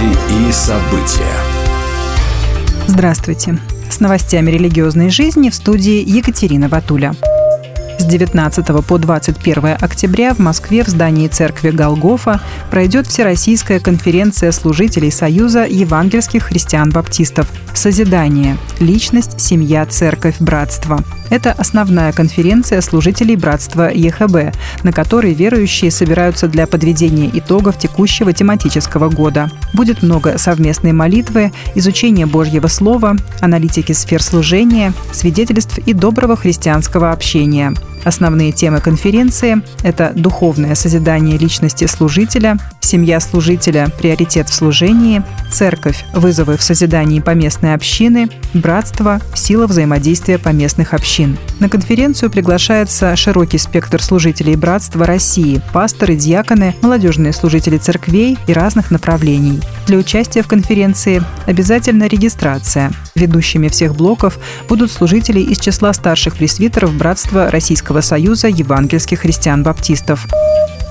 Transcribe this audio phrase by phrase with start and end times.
[0.00, 1.36] Новости и события.
[2.86, 3.58] Здравствуйте.
[3.90, 7.14] С новостями религиозной жизни в студии Екатерина Ватуля.
[7.98, 12.40] С 19 по 21 октября в Москве в здании церкви Голгофа
[12.70, 18.56] пройдет Всероссийская конференция служителей Союза евангельских христиан-баптистов «Созидание.
[18.78, 21.00] Личность, семья, церковь, братство».
[21.30, 29.08] Это основная конференция служителей братства ЕХБ, на которой верующие собираются для подведения итогов текущего тематического
[29.08, 29.50] года.
[29.72, 37.74] Будет много совместной молитвы, изучения Божьего Слова, аналитики сфер служения, свидетельств и доброго христианского общения–
[38.04, 45.22] Основные темы конференции– это духовное созидание личности служителя, семья служителя, приоритет в служении,
[45.52, 51.38] церковь, вызовы в созидании поместной общины, братство, сила взаимодействия поместных общин.
[51.60, 58.90] На конференцию приглашается широкий спектр служителей братства России, пасторы, диаконы, молодежные служители церквей и разных
[58.90, 59.60] направлений.
[59.86, 62.92] Для участия в конференции обязательно регистрация.
[63.14, 70.26] Ведущими всех блоков будут служители из числа старших пресвитеров Братства Российского Союза евангельских христиан-баптистов.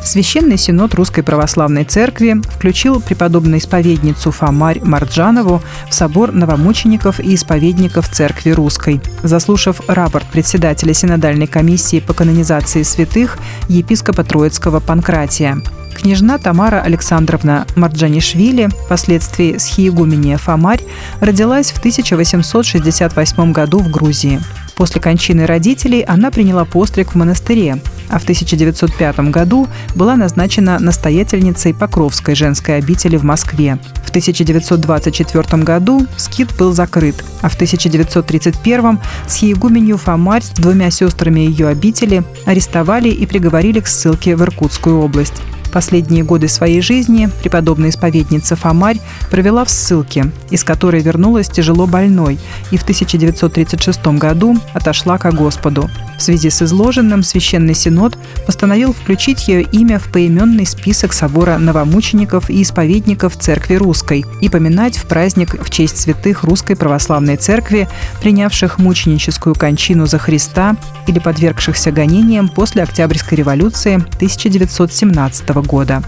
[0.03, 8.09] Священный Синод Русской Православной Церкви включил преподобную исповедницу Фомарь Марджанову в собор новомучеников и исповедников
[8.09, 9.01] Церкви Русской.
[9.23, 13.37] Заслушав рапорт председателя Синодальной комиссии по канонизации святых
[13.67, 15.61] епископа Троицкого Панкратия.
[16.01, 20.81] Княжна Тамара Александровна Марджанишвили, впоследствии схиегумения Фомарь,
[21.19, 24.39] родилась в 1868 году в Грузии.
[24.77, 31.73] После кончины родителей она приняла постриг в монастыре, а в 1905 году была назначена настоятельницей
[31.73, 33.77] Покровской женской обители в Москве.
[34.05, 41.67] В 1924 году скит был закрыт, а в 1931 схиегуменью Фомарь с двумя сестрами ее
[41.67, 45.41] обители арестовали и приговорили к ссылке в Иркутскую область.
[45.71, 52.39] Последние годы своей жизни преподобная исповедница Фомарь провела в ссылке, из которой вернулась тяжело больной
[52.71, 55.89] и в 1936 году отошла ко Господу.
[56.19, 62.49] В связи с изложенным Священный Синод постановил включить ее имя в поименный список собора новомучеников
[62.49, 67.87] и исповедников Церкви Русской и поминать в праздник в честь святых Русской Православной Церкви,
[68.19, 70.75] принявших мученическую кончину за Христа
[71.07, 76.03] или подвергшихся гонениям после Октябрьской революции 1917 года.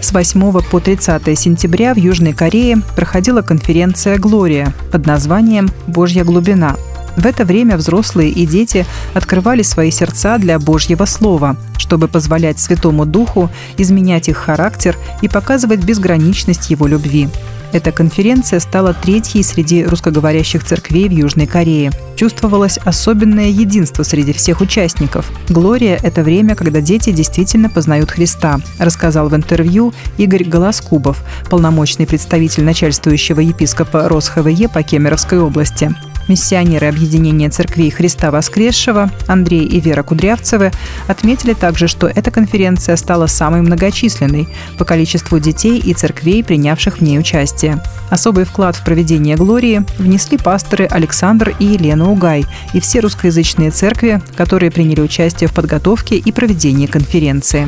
[0.00, 6.76] С 8 по 30 сентября в Южной Корее проходила конференция «Глория» под названием «Божья глубина»,
[7.16, 13.06] в это время взрослые и дети открывали свои сердца для Божьего Слова, чтобы позволять Святому
[13.06, 17.28] Духу изменять их характер и показывать безграничность Его любви.
[17.72, 21.92] Эта конференция стала третьей среди русскоговорящих церквей в Южной Корее.
[22.16, 25.30] Чувствовалось особенное единство среди всех участников.
[25.48, 32.64] Глория– это время, когда дети действительно познают Христа, рассказал в интервью Игорь Голоскубов, полномочный представитель
[32.64, 35.94] начальствующего епископа РосХВЕ по Кемеровской области.
[36.30, 40.70] Миссионеры Объединения Церквей Христа Воскресшего Андрей и Вера Кудрявцевы
[41.08, 44.48] отметили также, что эта конференция стала самой многочисленной
[44.78, 47.82] по количеству детей и церквей, принявших в ней участие.
[48.10, 54.22] Особый вклад в проведение Глории внесли пасторы Александр и Елена Угай и все русскоязычные церкви,
[54.36, 57.66] которые приняли участие в подготовке и проведении конференции.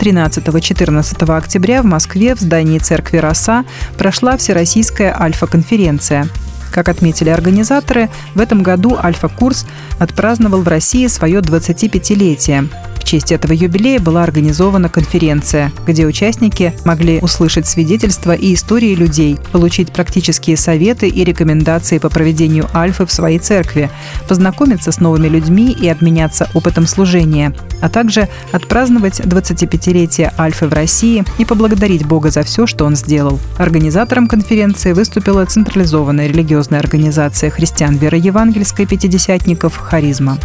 [0.00, 3.66] 13-14 октября в Москве в здании церкви «Роса»
[3.98, 6.28] прошла Всероссийская альфа-конференция.
[6.72, 9.66] Как отметили организаторы, в этом году Альфа-курс
[9.98, 12.68] отпраздновал в России свое 25-летие.
[13.02, 19.38] В честь этого юбилея была организована конференция, где участники могли услышать свидетельства и истории людей,
[19.50, 23.90] получить практические советы и рекомендации по проведению альфы в своей церкви,
[24.28, 31.24] познакомиться с новыми людьми и обменяться опытом служения, а также отпраздновать 25-летие альфы в России
[31.38, 33.40] и поблагодарить Бога за все, что он сделал.
[33.58, 40.38] Организатором конференции выступила централизованная религиозная организация христиан веры евангельской пятидесятников «Харизма».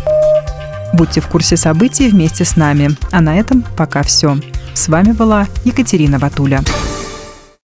[0.94, 2.92] Будьте в курсе событий вместе с нами.
[3.12, 4.38] А на этом пока все.
[4.74, 6.62] С вами была Екатерина Ватуля.